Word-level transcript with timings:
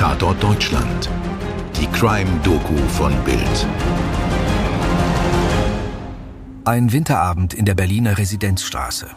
Tatort 0.00 0.42
Deutschland. 0.42 1.10
Die 1.78 1.86
Crime-Doku 1.88 2.74
von 2.88 3.12
Bild. 3.22 3.66
Ein 6.64 6.90
Winterabend 6.90 7.52
in 7.52 7.66
der 7.66 7.74
Berliner 7.74 8.16
Residenzstraße. 8.16 9.08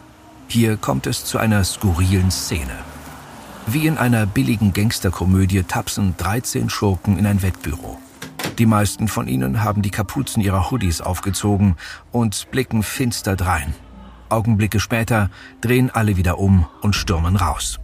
Hier 0.46 0.76
kommt 0.76 1.06
es 1.06 1.24
zu 1.24 1.38
einer 1.38 1.64
skurrilen 1.64 2.30
Szene. 2.30 2.76
Wie 3.66 3.86
in 3.86 3.96
einer 3.96 4.26
billigen 4.26 4.74
Gangsterkomödie 4.74 5.62
tapsen 5.62 6.18
13 6.18 6.68
Schurken 6.68 7.18
in 7.18 7.24
ein 7.24 7.40
Wettbüro. 7.40 7.96
Die 8.58 8.66
meisten 8.66 9.08
von 9.08 9.26
ihnen 9.26 9.64
haben 9.64 9.80
die 9.80 9.90
Kapuzen 9.90 10.42
ihrer 10.42 10.70
Hoodies 10.70 11.00
aufgezogen 11.00 11.76
und 12.12 12.50
blicken 12.50 12.82
finster 12.82 13.36
drein. 13.36 13.74
Augenblicke 14.28 14.80
später 14.80 15.30
drehen 15.62 15.88
alle 15.90 16.18
wieder 16.18 16.38
um 16.38 16.66
und 16.82 16.94
stürmen 16.94 17.36
raus. 17.36 17.80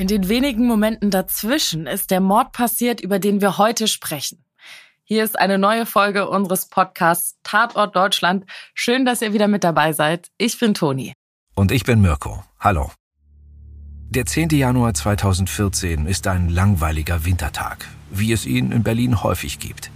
In 0.00 0.06
den 0.06 0.30
wenigen 0.30 0.66
Momenten 0.66 1.10
dazwischen 1.10 1.86
ist 1.86 2.10
der 2.10 2.22
Mord 2.22 2.52
passiert, 2.52 3.02
über 3.02 3.18
den 3.18 3.42
wir 3.42 3.58
heute 3.58 3.86
sprechen. 3.86 4.42
Hier 5.04 5.22
ist 5.22 5.38
eine 5.38 5.58
neue 5.58 5.84
Folge 5.84 6.26
unseres 6.26 6.70
Podcasts 6.70 7.36
Tatort 7.42 7.94
Deutschland. 7.94 8.46
Schön, 8.72 9.04
dass 9.04 9.20
ihr 9.20 9.34
wieder 9.34 9.46
mit 9.46 9.62
dabei 9.62 9.92
seid. 9.92 10.30
Ich 10.38 10.58
bin 10.58 10.72
Toni. 10.72 11.12
Und 11.54 11.70
ich 11.70 11.84
bin 11.84 12.00
Mirko. 12.00 12.42
Hallo. 12.58 12.90
Der 14.08 14.24
10. 14.24 14.48
Januar 14.52 14.94
2014 14.94 16.06
ist 16.06 16.26
ein 16.26 16.48
langweiliger 16.48 17.26
Wintertag, 17.26 17.86
wie 18.10 18.32
es 18.32 18.46
ihn 18.46 18.72
in 18.72 18.82
Berlin 18.82 19.22
häufig 19.22 19.58
gibt. 19.58 19.90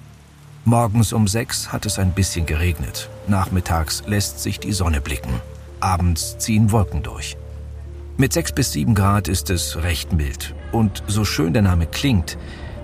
Morgens 0.67 1.15
um 1.15 1.27
sechs 1.27 1.73
hat 1.73 1.87
es 1.87 1.99
ein 1.99 2.13
bisschen 2.13 2.45
geregnet. 2.45 3.09
Nachmittags 3.27 4.03
lässt 4.07 4.43
sich 4.43 4.61
die 4.61 4.73
Sonne 4.73 5.01
blicken. 5.01 5.41
Abends 5.81 6.37
ziehen 6.37 6.73
Wolken 6.73 7.03
durch. 7.03 7.39
Mit 8.17 8.33
sechs 8.33 8.53
bis 8.53 8.71
sieben 8.71 8.95
Grad 8.95 9.27
ist 9.27 9.51
es 9.51 9.83
recht 9.83 10.13
mild. 10.13 10.55
Und 10.71 11.03
so 11.09 11.25
schön 11.25 11.53
der 11.53 11.63
Name 11.63 11.87
klingt, 11.87 12.39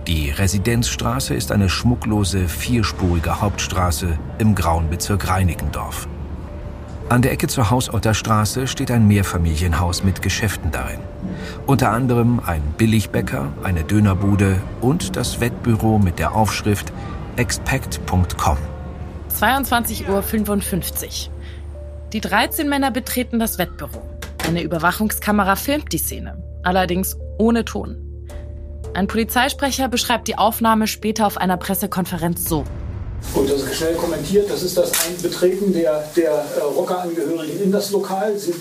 die 0.09 0.31
Residenzstraße 0.31 1.35
ist 1.35 1.53
eine 1.53 1.69
schmucklose, 1.69 2.49
vierspurige 2.49 3.41
Hauptstraße 3.41 4.19
im 4.39 4.57
grauen 4.57 4.91
Bezirk 4.91 5.29
Reinickendorf. 5.29 6.09
An 7.09 7.23
der 7.23 7.31
Ecke 7.31 7.47
zur 7.47 7.71
Hausorter 7.71 8.13
Straße 8.13 8.67
steht 8.67 8.91
ein 8.91 9.07
Mehrfamilienhaus 9.07 10.03
mit 10.03 10.21
Geschäften 10.21 10.73
darin. 10.73 10.99
Unter 11.65 11.91
anderem 11.91 12.41
ein 12.45 12.63
Billigbäcker, 12.77 13.53
eine 13.63 13.85
Dönerbude 13.85 14.61
und 14.81 15.15
das 15.15 15.39
Wettbüro 15.39 16.01
mit 16.01 16.19
der 16.19 16.35
Aufschrift 16.35 16.93
expect.com. 17.37 18.59
22.55 19.39 21.29
Uhr. 21.29 21.33
Die 22.13 22.21
13 22.21 22.69
Männer 22.69 22.91
betreten 22.91 23.39
das 23.39 23.59
Wettbüro. 23.59 24.10
Eine 24.47 24.63
Überwachungskamera 24.63 25.57
filmt 25.57 25.93
die 25.93 25.99
Szene, 25.99 26.43
allerdings 26.63 27.17
ohne 27.39 27.65
Ton. 27.65 27.97
Ein 28.95 29.07
Polizeisprecher 29.07 29.89
beschreibt 29.89 30.27
die 30.29 30.37
Aufnahme 30.37 30.87
später 30.87 31.27
auf 31.27 31.37
einer 31.37 31.57
Pressekonferenz 31.57 32.49
so. 32.49 32.65
Gut, 33.35 33.49
das 33.51 33.63
ist 33.63 33.77
schnell 33.77 33.95
kommentiert. 33.95 34.51
Das 34.51 34.63
ist 34.63 34.77
das 34.77 34.91
Einbetreten 35.07 35.73
der, 35.73 36.05
der 36.17 36.33
äh, 36.33 36.61
Rockerangehörigen 36.63 37.63
in 37.63 37.71
das 37.71 37.91
Lokal. 37.93 38.37
Sie 38.37 38.53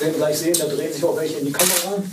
werden 0.00 0.16
gleich 0.16 0.38
sehen, 0.38 0.56
da 0.58 0.66
drehen 0.66 0.92
sich 0.92 1.02
auch 1.04 1.16
welche 1.16 1.38
in 1.38 1.46
die 1.46 1.52
Kamera. 1.52 1.94
Und 1.94 2.04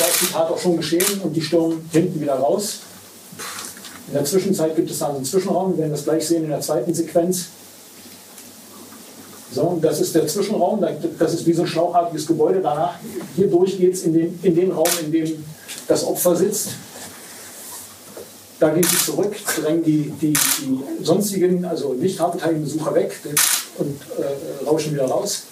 da 0.00 0.04
ist 0.06 0.20
die 0.22 0.32
Tat 0.32 0.50
auch 0.50 0.58
schon 0.58 0.76
geschehen 0.76 1.20
und 1.22 1.34
die 1.34 1.42
stürmen 1.42 1.88
hinten 1.92 2.20
wieder 2.20 2.34
raus. 2.34 2.80
In 4.08 4.14
der 4.14 4.24
Zwischenzeit 4.24 4.74
gibt 4.74 4.90
es 4.90 4.98
dann 4.98 5.14
einen 5.16 5.24
Zwischenraum. 5.24 5.72
Wir 5.72 5.78
werden 5.78 5.92
das 5.92 6.04
gleich 6.04 6.26
sehen 6.26 6.42
in 6.42 6.50
der 6.50 6.60
zweiten 6.60 6.92
Sequenz. 6.92 7.46
So, 9.54 9.78
das 9.82 10.00
ist 10.00 10.14
der 10.14 10.26
Zwischenraum. 10.26 10.84
Das 11.18 11.34
ist 11.34 11.46
wie 11.46 11.52
so 11.52 11.62
ein 11.62 11.68
schlauchartiges 11.68 12.26
Gebäude. 12.26 12.60
Danach, 12.62 12.94
hier 13.36 13.48
durch 13.48 13.78
geht 13.78 13.94
es 13.94 14.04
in 14.04 14.14
den, 14.14 14.38
in 14.42 14.54
den 14.54 14.72
Raum, 14.72 14.88
in 15.04 15.12
dem 15.12 15.44
das 15.86 16.04
Opfer 16.04 16.34
sitzt. 16.36 16.70
Da 18.58 18.70
gehen 18.70 18.84
sie 18.84 18.96
zurück, 18.96 19.34
drängen 19.60 19.82
die, 19.82 20.12
die, 20.20 20.32
die 20.32 21.04
sonstigen, 21.04 21.64
also 21.64 21.94
nicht 21.94 22.20
haarbeteiligen 22.20 22.62
Besucher 22.62 22.94
weg 22.94 23.12
und 23.78 24.00
äh, 24.18 24.64
rauschen 24.64 24.94
wieder 24.94 25.06
raus. 25.06 25.42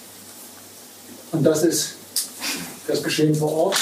Und 1.33 1.45
das 1.45 1.65
ist 1.65 1.97
das 2.87 3.03
Geschehen 3.03 3.35
vor 3.35 3.53
Ort. 3.53 3.77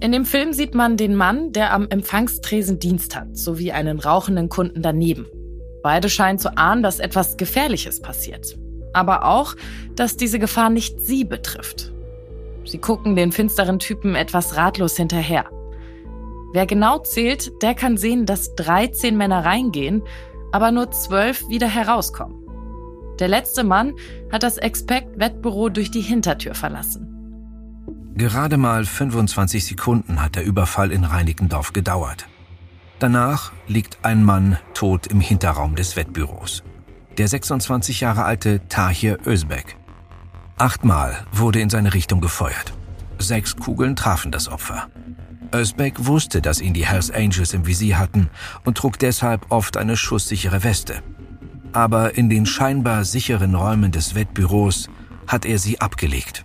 In 0.00 0.12
dem 0.12 0.26
Film 0.26 0.52
sieht 0.52 0.74
man 0.74 0.96
den 0.96 1.14
Mann, 1.16 1.52
der 1.52 1.72
am 1.72 1.88
Empfangstresen 1.88 2.78
Dienst 2.78 3.16
hat, 3.16 3.36
sowie 3.36 3.72
einen 3.72 3.98
rauchenden 3.98 4.48
Kunden 4.48 4.82
daneben. 4.82 5.26
Beide 5.82 6.10
scheinen 6.10 6.38
zu 6.38 6.56
ahnen, 6.56 6.82
dass 6.82 6.98
etwas 6.98 7.36
Gefährliches 7.36 8.00
passiert. 8.00 8.56
Aber 8.94 9.26
auch, 9.26 9.54
dass 9.94 10.16
diese 10.16 10.38
Gefahr 10.38 10.70
nicht 10.70 11.00
sie 11.00 11.24
betrifft. 11.24 11.92
Sie 12.64 12.78
gucken 12.78 13.14
den 13.14 13.32
finsteren 13.32 13.78
Typen 13.78 14.14
etwas 14.14 14.56
ratlos 14.56 14.96
hinterher. 14.96 15.44
Wer 16.54 16.66
genau 16.66 17.00
zählt, 17.00 17.62
der 17.62 17.74
kann 17.74 17.96
sehen, 17.96 18.24
dass 18.26 18.54
13 18.54 19.16
Männer 19.16 19.44
reingehen, 19.44 20.02
aber 20.52 20.70
nur 20.70 20.90
12 20.90 21.48
wieder 21.48 21.68
herauskommen. 21.68 22.44
Der 23.18 23.28
letzte 23.28 23.64
Mann 23.64 23.94
hat 24.32 24.42
das 24.42 24.56
Expect-Wettbüro 24.56 25.68
durch 25.68 25.90
die 25.90 26.00
Hintertür 26.00 26.54
verlassen. 26.54 27.10
Gerade 28.16 28.56
mal 28.56 28.84
25 28.84 29.64
Sekunden 29.64 30.22
hat 30.22 30.36
der 30.36 30.44
Überfall 30.44 30.92
in 30.92 31.04
Reinickendorf 31.04 31.72
gedauert. 31.72 32.26
Danach 33.00 33.52
liegt 33.66 33.98
ein 34.02 34.24
Mann 34.24 34.58
tot 34.72 35.08
im 35.08 35.20
Hinterraum 35.20 35.74
des 35.74 35.96
Wettbüros. 35.96 36.62
Der 37.18 37.28
26 37.28 38.00
Jahre 38.00 38.24
alte 38.24 38.60
Tahir 38.68 39.18
Özbek. 39.24 39.76
Achtmal 40.56 41.24
wurde 41.30 41.60
in 41.60 41.70
seine 41.70 41.94
Richtung 41.94 42.20
gefeuert. 42.20 42.72
Sechs 43.20 43.54
Kugeln 43.54 43.94
trafen 43.94 44.32
das 44.32 44.48
Opfer. 44.48 44.88
Özbek 45.54 46.06
wusste, 46.06 46.42
dass 46.42 46.60
ihn 46.60 46.74
die 46.74 46.86
Hells 46.86 47.12
Angels 47.12 47.54
im 47.54 47.66
Visier 47.66 48.00
hatten 48.00 48.30
und 48.64 48.76
trug 48.76 48.98
deshalb 48.98 49.46
oft 49.52 49.76
eine 49.76 49.96
schusssichere 49.96 50.64
Weste. 50.64 51.04
Aber 51.72 52.16
in 52.16 52.28
den 52.28 52.46
scheinbar 52.46 53.04
sicheren 53.04 53.54
Räumen 53.54 53.92
des 53.92 54.16
Wettbüros 54.16 54.90
hat 55.28 55.44
er 55.44 55.60
sie 55.60 55.80
abgelegt. 55.80 56.44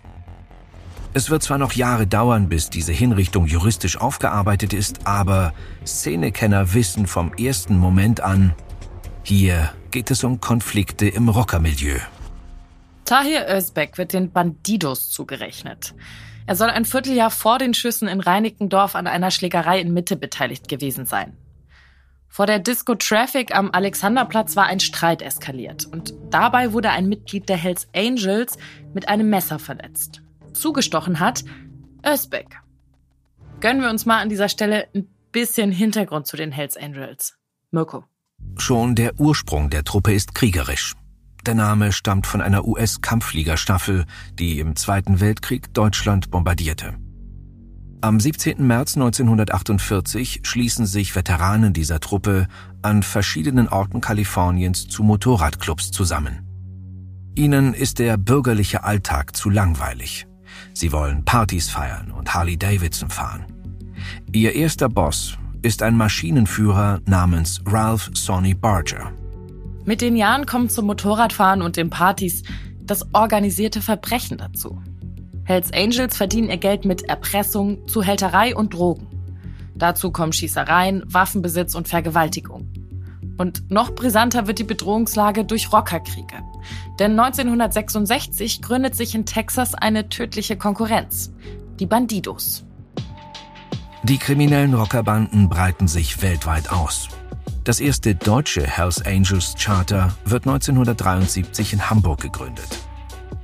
Es 1.15 1.31
wird 1.31 1.41
zwar 1.41 1.57
noch 1.57 1.73
Jahre 1.73 2.05
dauern, 2.05 2.47
bis 2.47 2.69
diese 2.69 2.93
Hinrichtung 2.93 3.47
juristisch 3.47 3.97
aufgearbeitet 3.97 4.73
ist, 4.73 5.07
aber 5.07 5.51
Szenekenner 5.83 6.75
wissen 6.75 7.07
vom 7.07 7.33
ersten 7.33 7.75
Moment 7.75 8.21
an, 8.21 8.53
hier 9.23 9.73
geht 9.91 10.11
es 10.11 10.23
um 10.23 10.39
Konflikte 10.39 11.07
im 11.07 11.29
Rockermilieu. 11.29 11.99
Tahir 13.05 13.47
Özbek 13.49 13.97
wird 13.97 14.13
den 14.13 14.31
Bandidos 14.31 15.09
zugerechnet. 15.09 15.93
Er 16.45 16.55
soll 16.55 16.69
ein 16.69 16.85
Vierteljahr 16.85 17.31
vor 17.31 17.57
den 17.59 17.73
Schüssen 17.73 18.07
in 18.07 18.21
Reinickendorf 18.21 18.95
an 18.95 19.07
einer 19.07 19.31
Schlägerei 19.31 19.79
in 19.79 19.93
Mitte 19.93 20.15
beteiligt 20.15 20.67
gewesen 20.67 21.05
sein. 21.05 21.37
Vor 22.27 22.45
der 22.45 22.59
Disco 22.59 22.95
Traffic 22.95 23.55
am 23.55 23.71
Alexanderplatz 23.71 24.55
war 24.55 24.65
ein 24.65 24.79
Streit 24.79 25.21
eskaliert 25.21 25.85
und 25.85 26.13
dabei 26.29 26.73
wurde 26.73 26.91
ein 26.91 27.09
Mitglied 27.09 27.49
der 27.49 27.57
Hells 27.57 27.87
Angels 27.95 28.57
mit 28.93 29.09
einem 29.09 29.29
Messer 29.29 29.59
verletzt 29.59 30.21
zugestochen 30.59 31.19
hat, 31.19 31.43
Özbek. 32.05 32.59
Gönnen 33.59 33.81
wir 33.81 33.89
uns 33.89 34.05
mal 34.05 34.21
an 34.21 34.29
dieser 34.29 34.49
Stelle 34.49 34.87
ein 34.93 35.09
bisschen 35.31 35.71
Hintergrund 35.71 36.27
zu 36.27 36.37
den 36.37 36.51
Hells 36.51 36.77
Angels. 36.77 37.37
Mirko. 37.71 38.05
Schon 38.57 38.95
der 38.95 39.19
Ursprung 39.19 39.69
der 39.69 39.83
Truppe 39.83 40.13
ist 40.13 40.35
kriegerisch. 40.35 40.95
Der 41.45 41.55
Name 41.55 41.91
stammt 41.91 42.27
von 42.27 42.41
einer 42.41 42.65
US-Kampffliegerstaffel, 42.65 44.05
die 44.37 44.59
im 44.59 44.75
Zweiten 44.75 45.19
Weltkrieg 45.19 45.73
Deutschland 45.73 46.31
bombardierte. 46.31 46.95
Am 48.01 48.19
17. 48.19 48.65
März 48.65 48.95
1948 48.95 50.41
schließen 50.43 50.85
sich 50.85 51.15
Veteranen 51.15 51.73
dieser 51.73 51.99
Truppe 51.99 52.47
an 52.81 53.03
verschiedenen 53.03 53.67
Orten 53.67 53.99
Kaliforniens 53.99 54.87
zu 54.87 55.03
Motorradclubs 55.03 55.91
zusammen. 55.91 56.45
Ihnen 57.35 57.73
ist 57.73 57.99
der 57.99 58.17
bürgerliche 58.17 58.83
Alltag 58.83 59.35
zu 59.35 59.49
langweilig. 59.49 60.27
Sie 60.73 60.91
wollen 60.91 61.25
Partys 61.25 61.69
feiern 61.69 62.11
und 62.11 62.33
Harley 62.33 62.57
Davidson 62.57 63.09
fahren. 63.09 63.45
Ihr 64.31 64.55
erster 64.55 64.89
Boss 64.89 65.37
ist 65.61 65.83
ein 65.83 65.97
Maschinenführer 65.97 66.99
namens 67.05 67.61
Ralph 67.65 68.11
Sonny 68.13 68.53
Barger. 68.53 69.11
Mit 69.85 70.01
den 70.01 70.15
Jahren 70.15 70.45
kommt 70.45 70.71
zum 70.71 70.85
Motorradfahren 70.85 71.61
und 71.61 71.75
den 71.75 71.89
Partys 71.89 72.43
das 72.81 73.05
organisierte 73.13 73.81
Verbrechen 73.81 74.37
dazu. 74.37 74.81
Hells 75.43 75.73
Angels 75.73 76.15
verdienen 76.15 76.49
ihr 76.49 76.57
Geld 76.57 76.85
mit 76.85 77.03
Erpressung, 77.03 77.87
Zuhälterei 77.87 78.55
und 78.55 78.73
Drogen. 78.73 79.07
Dazu 79.75 80.11
kommen 80.11 80.33
Schießereien, 80.33 81.03
Waffenbesitz 81.07 81.75
und 81.75 81.87
Vergewaltigung. 81.87 82.67
Und 83.37 83.71
noch 83.71 83.95
brisanter 83.95 84.47
wird 84.47 84.59
die 84.59 84.65
Bedrohungslage 84.65 85.45
durch 85.45 85.71
Rockerkriege. 85.71 86.43
Denn 86.99 87.17
1966 87.17 88.61
gründet 88.61 88.95
sich 88.95 89.15
in 89.15 89.25
Texas 89.25 89.73
eine 89.73 90.09
tödliche 90.09 90.57
Konkurrenz, 90.57 91.31
die 91.79 91.85
Bandidos. 91.85 92.65
Die 94.03 94.17
kriminellen 94.17 94.73
Rockerbanden 94.73 95.49
breiten 95.49 95.89
sich 95.89 96.21
weltweit 96.21 96.71
aus. 96.71 97.09
Das 97.65 97.81
erste 97.81 98.15
deutsche 98.15 98.65
Hells 98.65 99.05
Angels 99.05 99.55
Charter 99.59 100.13
wird 100.23 100.47
1973 100.47 101.73
in 101.73 101.89
Hamburg 101.89 102.21
gegründet. 102.21 102.79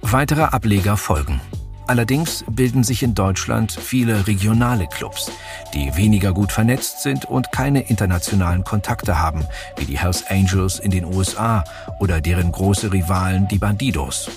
Weitere 0.02 0.44
Ableger 0.44 0.96
folgen. 0.96 1.42
Allerdings 1.88 2.46
bilden 2.50 2.84
sich 2.86 3.04
in 3.04 3.14
Deutschland 3.14 3.74
viele 3.74 4.28
regionale 4.28 4.88
Clubs, 4.88 5.30
die 5.74 5.96
weniger 5.98 6.32
gut 6.32 6.54
vernetzt 6.54 7.04
sind 7.04 7.26
und 7.26 7.52
keine 7.52 7.82
internationalen 7.82 8.64
Kontakte 8.64 9.20
haben, 9.20 9.46
wie 9.76 9.86
die 9.86 10.00
Hells 10.00 10.26
Angels 10.30 10.80
in 10.80 10.90
den 10.90 11.04
USA 11.04 11.66
oder 12.00 12.22
deren 12.22 12.52
große 12.52 12.94
Rivalen 12.94 13.48
die 13.50 13.60
Bandidos. 13.60 14.32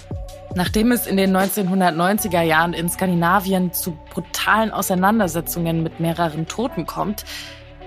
Nachdem 0.54 0.92
es 0.92 1.06
in 1.06 1.16
den 1.16 1.36
1990er 1.36 2.42
Jahren 2.42 2.72
in 2.72 2.88
Skandinavien 2.88 3.72
zu 3.72 3.96
brutalen 4.10 4.70
Auseinandersetzungen 4.70 5.82
mit 5.82 6.00
mehreren 6.00 6.46
Toten 6.46 6.86
kommt, 6.86 7.24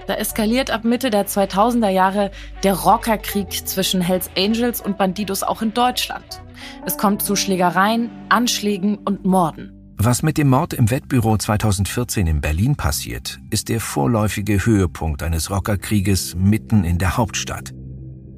da 0.08 0.16
eskaliert 0.16 0.72
ab 0.72 0.84
Mitte 0.84 1.10
der 1.10 1.28
2000er 1.28 1.90
Jahre 1.90 2.32
der 2.64 2.74
Rockerkrieg 2.74 3.68
zwischen 3.68 4.02
Hells 4.02 4.30
Angels 4.38 4.82
und 4.82 4.98
Bandidos 4.98 5.44
auch 5.44 5.62
in 5.62 5.74
Deutschland. 5.74 6.42
Es 6.86 6.98
kommt 6.98 7.22
zu 7.22 7.36
Schlägereien, 7.36 8.10
Anschlägen 8.30 8.98
und 8.98 9.26
Morden. 9.26 9.72
Was 9.98 10.24
mit 10.24 10.38
dem 10.38 10.50
Mord 10.50 10.74
im 10.74 10.90
Wettbüro 10.90 11.38
2014 11.38 12.26
in 12.26 12.42
Berlin 12.42 12.76
passiert, 12.76 13.40
ist 13.52 13.70
der 13.70 13.80
vorläufige 13.80 14.66
Höhepunkt 14.66 15.22
eines 15.22 15.52
Rockerkrieges 15.52 16.36
mitten 16.36 16.84
in 16.84 16.98
der 16.98 17.18
Hauptstadt. 17.18 17.72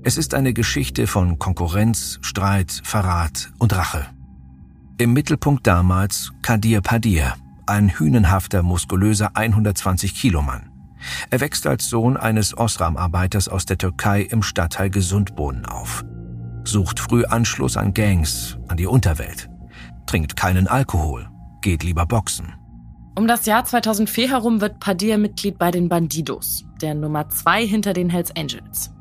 Es 0.04 0.18
ist 0.18 0.34
eine 0.34 0.52
Geschichte 0.52 1.08
von 1.08 1.40
Konkurrenz, 1.40 2.20
Streit, 2.22 2.81
Verrat 2.84 3.54
und 3.60 3.74
Rache. 3.74 4.12
Im 5.00 5.13
Mittelpunkt 5.13 5.66
damals 5.66 6.31
Kadir 6.44 6.81
Padir, 6.81 7.34
ein 7.66 7.98
hünenhafter, 7.98 8.62
muskulöser 8.62 9.31
120 9.34 10.13
Kilo 10.13 10.44
Mann. 10.44 10.69
Er 11.31 11.42
wächst 11.42 11.66
als 11.66 11.90
Sohn 11.90 12.16
eines 12.16 12.56
Osram-Arbeiters 12.56 13.48
aus 13.48 13.66
der 13.66 13.80
Türkei 13.80 14.22
im 14.22 14.44
Stadtteil 14.44 14.92
Gesundbohnen 14.92 15.66
auf. 15.66 16.06
Sucht 16.63 17.00
früh 17.00 17.25
Anschluss 17.25 17.75
an 17.75 17.95
Gangs, 17.95 18.60
an 18.68 18.78
die 18.78 18.86
Unterwelt. 18.86 19.50
Trinkt 20.06 20.36
keinen 20.36 20.68
Alkohol, 20.68 21.28
geht 21.62 21.84
lieber 21.84 22.06
boxen. 22.06 22.54
Um 23.16 23.28
das 23.28 23.48
Jahr 23.48 23.66
2004 23.66 24.30
herum 24.30 24.62
wird 24.62 24.80
Padir 24.80 25.18
Mitglied 25.18 25.57
bei 25.57 25.72
den 25.72 25.89
Bandidos, 25.89 26.66
der 26.81 26.94
Nummer 26.94 27.30
zwei 27.30 27.66
hinter 27.66 27.94
den 27.94 28.12
Hells 28.12 28.36
Angels. 28.36 28.92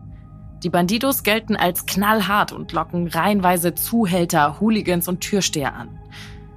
Die 0.63 0.71
Bandidos 0.71 1.25
gelten 1.25 1.57
als 1.57 1.87
knallhart 1.87 2.53
und 2.53 2.73
locken 2.73 3.09
reihenweise 3.09 3.75
Zuhälter, 3.75 4.61
Hooligans 4.61 5.09
und 5.09 5.21
Türsteher 5.21 5.75
an. 5.75 5.89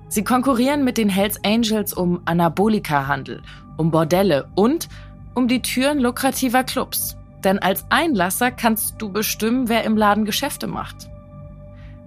Sie 0.10 0.24
konkurrieren 0.24 0.84
mit 0.84 0.98
den 0.98 1.10
Hells 1.10 1.44
Angels 1.44 1.92
um 1.92 2.22
Anabolika-Handel, 2.26 3.42
um 3.78 3.90
Bordelle 3.90 4.48
und 4.54 4.90
um 5.34 5.48
die 5.48 5.62
Türen 5.62 6.00
lukrativer 6.00 6.64
Clubs. 6.64 7.18
Denn 7.44 7.60
als 7.60 7.86
Einlasser 7.90 8.52
kannst 8.52 8.96
du 9.00 9.12
bestimmen, 9.12 9.70
wer 9.70 9.84
im 9.84 9.98
Laden 9.98 10.26
Geschäfte 10.26 10.68
macht. 10.68 11.10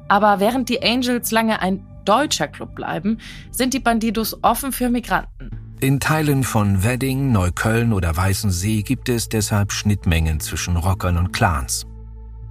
Aber 0.07 0.41
während 0.41 0.69
die 0.69 0.83
Angels 0.83 1.33
lange 1.33 1.61
ein 1.61 1.85
deutscher 2.05 2.49
Club 2.49 2.75
bleiben, 2.75 3.19
sind 3.51 3.75
die 3.75 3.81
Bandidos 3.81 4.39
offen 4.43 4.73
für 4.73 4.89
Migranten. 4.89 5.51
In 5.81 6.01
Teilen 6.01 6.43
von 6.43 6.83
Wedding, 6.83 7.31
Neukölln 7.31 7.93
oder 7.93 8.17
Weißensee 8.17 8.83
gibt 8.83 9.09
es 9.09 9.29
deshalb 9.29 9.73
Schnittmengen 9.73 10.41
zwischen 10.41 10.77
Rockern 10.77 11.19
und 11.19 11.33
Clans. 11.33 11.88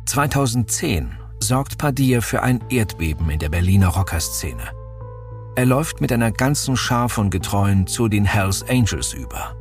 2010 0.08 1.12
sorgt 1.42 1.78
Padir 1.78 2.22
für 2.22 2.42
ein 2.42 2.64
Erdbeben 2.70 3.30
in 3.30 3.40
der 3.40 3.50
Berliner 3.50 3.90
Rockerszene. 3.90 4.72
Er 5.58 5.66
läuft 5.66 6.00
mit 6.00 6.14
einer 6.14 6.32
ganzen 6.32 6.78
Schar 6.78 7.10
von 7.10 7.30
Getreuen 7.30 7.88
zu 7.88 8.08
den 8.08 8.24
Hells 8.24 8.64
Angels 8.70 9.14
über. 9.14 9.54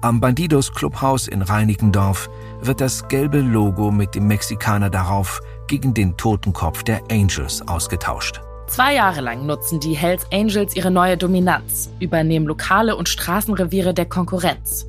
Am 0.00 0.20
Bandidos 0.20 0.72
Clubhaus 0.72 1.28
in 1.28 1.42
Reinickendorf 1.42 2.30
wird 2.62 2.80
das 2.80 3.08
gelbe 3.08 3.40
Logo 3.40 3.90
mit 3.90 4.14
dem 4.14 4.26
Mexikaner 4.26 4.88
darauf 4.88 5.38
gegen 5.66 5.92
den 5.92 6.16
Totenkopf 6.16 6.82
der 6.82 7.02
Angels 7.10 7.60
ausgetauscht. 7.68 8.40
Zwei 8.68 8.94
Jahre 8.94 9.20
lang 9.20 9.44
nutzen 9.44 9.80
die 9.80 9.94
Hells 9.94 10.26
Angels 10.32 10.76
ihre 10.76 10.90
neue 10.90 11.18
Dominanz, 11.18 11.90
übernehmen 12.00 12.46
lokale 12.46 12.96
und 12.96 13.08
Straßenreviere 13.08 13.92
der 13.92 14.06
Konkurrenz. 14.06 14.86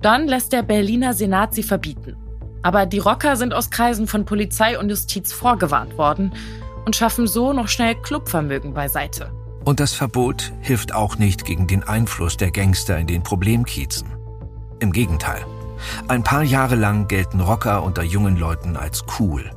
Dann 0.00 0.28
lässt 0.28 0.54
der 0.54 0.62
Berliner 0.62 1.12
Senat 1.12 1.54
sie 1.54 1.62
verbieten. 1.62 2.16
Aber 2.62 2.86
die 2.86 2.98
Rocker 2.98 3.36
sind 3.36 3.54
aus 3.54 3.70
Kreisen 3.70 4.06
von 4.06 4.24
Polizei 4.24 4.78
und 4.78 4.90
Justiz 4.90 5.32
vorgewarnt 5.32 5.96
worden 5.98 6.34
und 6.84 6.96
schaffen 6.96 7.26
so 7.26 7.52
noch 7.52 7.68
schnell 7.68 7.94
Clubvermögen 7.94 8.74
beiseite. 8.74 9.30
Und 9.64 9.80
das 9.80 9.92
Verbot 9.92 10.52
hilft 10.60 10.94
auch 10.94 11.18
nicht 11.18 11.44
gegen 11.44 11.66
den 11.66 11.82
Einfluss 11.82 12.36
der 12.36 12.50
Gangster 12.50 12.98
in 12.98 13.06
den 13.06 13.22
Problemkiezen. 13.22 14.08
Im 14.80 14.92
Gegenteil. 14.92 15.44
Ein 16.08 16.24
paar 16.24 16.42
Jahre 16.42 16.74
lang 16.74 17.08
gelten 17.08 17.40
Rocker 17.40 17.82
unter 17.82 18.02
jungen 18.02 18.36
Leuten 18.36 18.76
als 18.76 19.04
cool. 19.18 19.50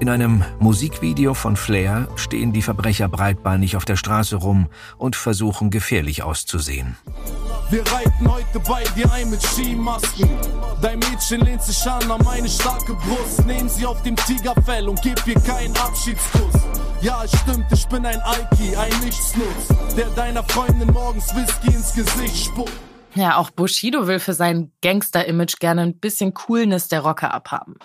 In 0.00 0.08
einem 0.08 0.44
Musikvideo 0.58 1.34
von 1.34 1.56
Flair 1.56 2.08
stehen 2.16 2.52
die 2.52 2.62
Verbrecher 2.62 3.08
breitbeinig 3.08 3.76
auf 3.76 3.84
der 3.84 3.96
Straße 3.96 4.36
rum 4.36 4.68
und 4.98 5.16
versuchen 5.16 5.70
gefährlich 5.70 6.22
auszusehen. 6.22 6.96
Wir 7.70 7.80
reiten 7.80 8.30
heute 8.30 8.60
bei 8.60 8.84
dir 8.94 9.10
ein 9.12 9.30
mit 9.30 9.42
Skimasken. 9.42 10.30
Dein 10.80 11.00
Mädchen 11.00 11.40
lehnt 11.40 11.62
sich 11.62 11.84
an 11.90 12.10
an 12.10 12.22
meine 12.24 12.48
starke 12.48 12.94
Brust. 12.94 13.44
Nehmen 13.44 13.68
sie 13.68 13.84
auf 13.86 14.00
dem 14.02 14.14
Tigerfell 14.14 14.88
und 14.88 15.00
gib 15.02 15.26
ihr 15.26 15.40
keinen 15.40 15.76
Abschiedskuss. 15.76 16.62
Ja, 17.00 17.24
es 17.24 17.32
stimmt, 17.40 17.66
ich 17.72 17.86
bin 17.88 18.06
ein 18.06 18.20
Alki, 18.20 18.76
ein 18.76 19.04
Nichtsnutz, 19.04 19.94
der 19.96 20.06
deiner 20.10 20.44
Freundin 20.44 20.92
morgens 20.92 21.34
Whisky 21.34 21.74
ins 21.74 21.92
Gesicht 21.92 22.46
spuckt. 22.46 22.72
Ja, 23.14 23.36
auch 23.36 23.50
Bushido 23.50 24.06
will 24.06 24.18
für 24.18 24.34
sein 24.34 24.72
Gangster-Image 24.82 25.56
gerne 25.58 25.82
ein 25.82 25.98
bisschen 25.98 26.34
Coolness 26.34 26.88
der 26.88 27.00
Rocker 27.00 27.32
abhaben. 27.32 27.76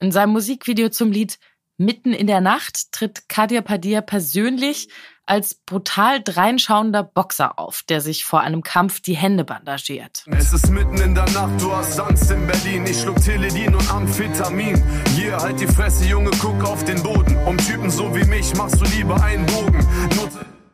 In 0.00 0.12
seinem 0.12 0.32
Musikvideo 0.32 0.88
zum 0.88 1.12
Lied 1.12 1.38
Mitten 1.76 2.12
in 2.12 2.26
der 2.26 2.42
Nacht 2.42 2.92
tritt 2.92 3.26
Kadir 3.30 3.62
Padir 3.62 4.02
persönlich 4.02 4.90
als 5.24 5.54
brutal 5.54 6.22
dreinschauender 6.22 7.02
Boxer 7.02 7.58
auf, 7.58 7.82
der 7.88 8.02
sich 8.02 8.26
vor 8.26 8.40
einem 8.40 8.62
Kampf 8.62 9.00
die 9.00 9.16
Hände 9.16 9.44
bandagiert. 9.44 10.26
Es 10.30 10.52
ist 10.52 10.68
mitten 10.68 10.98
in 10.98 11.14
der 11.14 11.30
Nacht, 11.30 11.58
du 11.58 11.72
hast 11.72 11.98
Angst 11.98 12.30
in 12.30 12.46
Berlin. 12.46 12.84
Ich 12.84 13.00
schluck 13.00 13.16
Teledin 13.22 13.74
und 13.74 13.90
Amphetamin. 13.90 14.82
Hier, 15.16 15.38
halt 15.38 15.58
die 15.58 15.66
Fresse, 15.66 16.04
Junge, 16.04 16.30
guck 16.38 16.62
auf 16.64 16.84
den 16.84 17.02
Boden. 17.02 17.34
Um 17.46 17.56
Typen 17.56 17.90
so 17.90 18.14
wie 18.14 18.24
mich 18.24 18.54
machst 18.56 18.78
du 18.78 18.84
lieber 18.84 19.22
einen 19.22 19.46
Bogen. 19.46 19.78
Not 20.16 20.30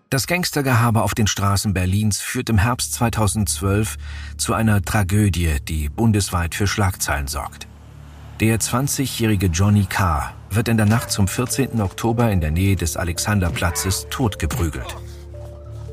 das 0.08 0.26
Gangstergehabe 0.26 1.02
auf 1.02 1.14
den 1.14 1.26
Straßen 1.26 1.74
Berlins 1.74 2.20
führt 2.20 2.48
im 2.48 2.58
Herbst 2.58 2.94
2012 2.94 3.96
zu 4.36 4.54
einer 4.54 4.80
Tragödie, 4.82 5.56
die 5.60 5.88
bundesweit 5.88 6.54
für 6.54 6.66
Schlagzeilen 6.66 7.26
sorgt. 7.26 7.66
Der 8.40 8.60
20-jährige 8.60 9.46
Johnny 9.46 9.86
K. 9.88 10.34
wird 10.50 10.68
in 10.68 10.76
der 10.76 10.84
Nacht 10.84 11.10
zum 11.10 11.26
14. 11.26 11.80
Oktober 11.80 12.30
in 12.30 12.42
der 12.42 12.50
Nähe 12.50 12.76
des 12.76 12.98
Alexanderplatzes 12.98 14.08
totgeprügelt. 14.10 14.94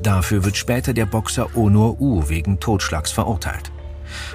Dafür 0.02 0.44
wird 0.44 0.56
später 0.56 0.92
der 0.92 1.06
Boxer 1.06 1.56
Onur 1.56 1.98
U 2.02 2.28
wegen 2.28 2.60
Totschlags 2.60 3.12
verurteilt. 3.12 3.72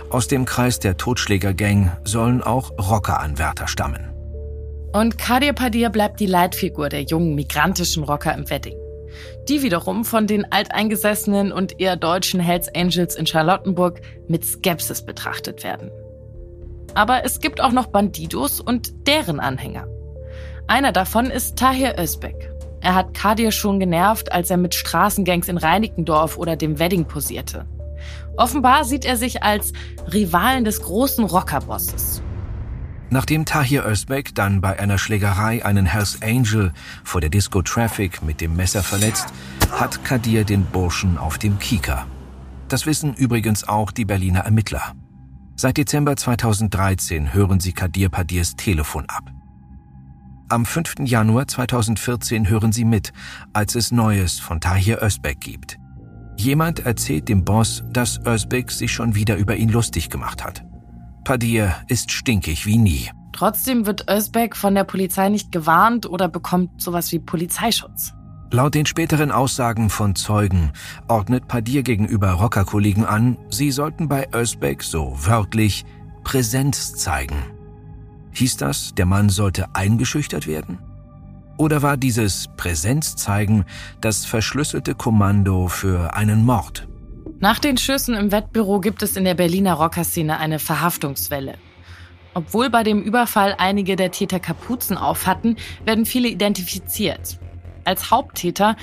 Aus 0.09 0.27
dem 0.27 0.45
Kreis 0.45 0.79
der 0.79 0.97
Totschlägergang 0.97 1.91
sollen 2.03 2.41
auch 2.41 2.71
Rockeranwärter 2.79 3.67
stammen. 3.67 4.09
Und 4.91 5.19
Kadir 5.19 5.53
Padir 5.53 5.89
bleibt 5.89 6.19
die 6.19 6.25
Leitfigur 6.25 6.89
der 6.89 7.03
jungen 7.03 7.35
migrantischen 7.35 8.03
Rocker 8.03 8.33
im 8.33 8.49
Wedding 8.49 8.75
die 9.47 9.63
wiederum 9.63 10.05
von 10.05 10.27
den 10.27 10.51
alteingesessenen 10.51 11.51
und 11.51 11.79
eher 11.79 11.95
deutschen 11.95 12.39
Hells 12.39 12.73
Angels 12.75 13.15
in 13.15 13.25
Charlottenburg 13.25 14.01
mit 14.27 14.45
Skepsis 14.45 15.03
betrachtet 15.03 15.63
werden. 15.63 15.89
Aber 16.95 17.23
es 17.25 17.39
gibt 17.39 17.61
auch 17.61 17.71
noch 17.71 17.87
Bandidos 17.87 18.59
und 18.59 19.07
deren 19.07 19.39
Anhänger. 19.39 19.87
Einer 20.67 20.91
davon 20.91 21.27
ist 21.27 21.57
Tahir 21.57 21.95
Özbek. 21.99 22.51
Er 22.81 22.95
hat 22.95 23.13
Kadir 23.13 23.51
schon 23.51 23.79
genervt, 23.79 24.31
als 24.31 24.49
er 24.49 24.57
mit 24.57 24.73
Straßengangs 24.75 25.47
in 25.47 25.57
Reinickendorf 25.57 26.37
oder 26.37 26.55
dem 26.55 26.79
Wedding 26.79 27.05
posierte. 27.05 27.65
Offenbar 28.37 28.85
sieht 28.85 29.03
er 29.03 29.17
sich 29.17 29.43
als 29.43 29.73
Rivalen 30.13 30.63
des 30.63 30.81
großen 30.81 31.25
Rockerbosses. 31.25 32.21
Nachdem 33.09 33.45
Tahir 33.45 33.85
Özbek 33.85 34.35
dann 34.35 34.61
bei 34.61 34.79
einer 34.79 34.99
Schlägerei 34.99 35.65
einen 35.65 35.87
Hells 35.87 36.19
Angel 36.21 36.71
vor 37.03 37.21
der 37.21 37.31
Disco 37.31 37.61
Traffic 37.63 38.21
mit 38.21 38.39
dem 38.39 38.55
Messer 38.55 38.83
verletzt, 38.83 39.27
hat 39.71 40.05
Kadir 40.05 40.45
den 40.45 40.65
Burschen 40.65 41.17
auf 41.17 41.39
dem 41.39 41.57
Kieker. 41.57 42.05
Das 42.67 42.85
wissen 42.85 43.15
übrigens 43.15 43.67
auch 43.67 43.91
die 43.91 44.05
Berliner 44.05 44.41
Ermittler. 44.41 44.93
Seit 45.61 45.75
Dezember 45.75 46.15
2013 46.15 47.33
hören 47.33 47.59
sie 47.59 47.73
Kadir 47.73 48.07
Padirs 48.07 48.55
Telefon 48.55 49.03
ab. 49.09 49.29
Am 50.47 50.65
5. 50.65 50.99
Januar 51.03 51.49
2014 51.49 52.47
hören 52.47 52.71
sie 52.71 52.85
mit, 52.85 53.11
als 53.51 53.75
es 53.75 53.91
Neues 53.91 54.39
von 54.39 54.61
Tahir 54.61 55.03
Özbek 55.03 55.41
gibt. 55.41 55.77
Jemand 56.37 56.85
erzählt 56.85 57.27
dem 57.27 57.43
Boss, 57.43 57.83
dass 57.91 58.25
Özbek 58.25 58.71
sich 58.71 58.93
schon 58.93 59.15
wieder 59.15 59.35
über 59.35 59.57
ihn 59.57 59.67
lustig 59.67 60.09
gemacht 60.09 60.45
hat. 60.45 60.63
Padir 61.25 61.75
ist 61.89 62.13
stinkig 62.13 62.65
wie 62.65 62.77
nie. 62.77 63.11
Trotzdem 63.33 63.85
wird 63.85 64.09
Özbek 64.09 64.55
von 64.55 64.75
der 64.75 64.85
Polizei 64.85 65.27
nicht 65.27 65.51
gewarnt 65.51 66.05
oder 66.05 66.29
bekommt 66.29 66.81
sowas 66.81 67.11
wie 67.11 67.19
Polizeischutz. 67.19 68.13
Laut 68.51 68.73
den 68.73 68.87
späteren 68.87 69.31
Aussagen 69.31 69.91
von 69.91 70.15
Zeugen 70.15 70.71
ordnet 71.07 71.47
Padir 71.47 71.83
gegenüber 71.83 72.31
Rockerkollegen 72.31 73.05
an, 73.05 73.37
sie 73.49 73.69
sollten 73.69 74.07
bei 74.07 74.27
Özbek 74.33 74.81
so 74.81 75.13
wörtlich 75.15 75.85
Präsenz 76.23 76.95
zeigen. 76.95 77.43
Hieß 78.31 78.57
das, 78.57 78.95
der 78.95 79.05
Mann 79.05 79.29
sollte 79.29 79.75
eingeschüchtert 79.75 80.47
werden? 80.47 80.79
Oder 81.57 81.83
war 81.83 81.95
dieses 81.95 82.47
Präsenzzeigen 82.57 83.65
das 84.01 84.25
verschlüsselte 84.25 84.95
Kommando 84.95 85.67
für 85.67 86.15
einen 86.15 86.43
Mord? 86.43 86.87
Nach 87.39 87.59
den 87.59 87.77
Schüssen 87.77 88.15
im 88.15 88.31
Wettbüro 88.31 88.79
gibt 88.79 89.03
es 89.03 89.15
in 89.15 89.25
der 89.25 89.35
Berliner 89.35 89.75
Rockerszene 89.75 90.39
eine 90.39 90.57
Verhaftungswelle. 90.57 91.53
Obwohl 92.33 92.71
bei 92.71 92.81
dem 92.81 93.03
Überfall 93.03 93.55
einige 93.59 93.95
der 93.95 94.09
Täter 94.09 94.39
Kapuzen 94.39 94.97
auf 94.97 95.27
hatten, 95.27 95.55
werden 95.85 96.05
viele 96.05 96.29
identifiziert. 96.29 97.39
Als 97.89 98.11
Haupttäter, 98.11 98.75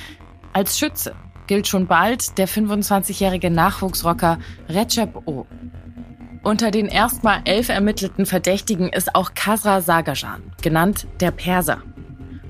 als 0.53 0.81
Schütze 0.81 1.15
gilt 1.47 1.69
schon 1.69 1.87
bald 1.87 2.39
der 2.39 2.49
25-jährige 2.49 3.53
Nachwuchsrocker 3.53 4.41
Recep 4.69 5.29
O. 5.29 5.47
Unter 6.43 6.73
den 6.73 6.87
erstmal 6.87 7.41
elf 7.45 7.69
ermittelten 7.69 8.27
Verdächtigen 8.27 8.89
ist 8.89 9.15
auch 9.15 9.35
Kasra 9.35 9.81
Sagajan, 9.81 10.43
genannt 10.61 11.07
der 11.21 11.31
Perser. 11.31 11.83